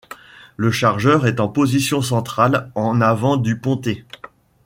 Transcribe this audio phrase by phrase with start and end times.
[0.57, 4.03] Le chargeur est en position centrale en avant du pontet.